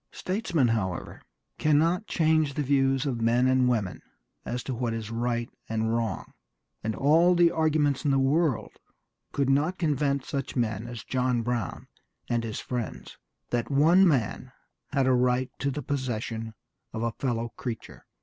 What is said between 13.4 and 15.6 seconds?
that one man had a right